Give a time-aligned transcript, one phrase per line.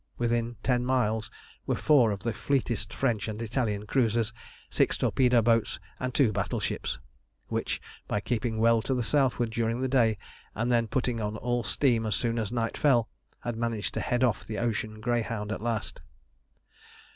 [0.17, 1.29] Within ten miles
[1.67, 4.33] were four of the fleetest French and Italian cruisers,
[4.67, 6.97] six torpedo boats, and two battleships,
[7.49, 10.17] which, by keeping well to the southward during the day,
[10.55, 13.09] and then putting on all steam as soon as night fell,
[13.41, 16.01] had managed to head off the ocean greyhound at last.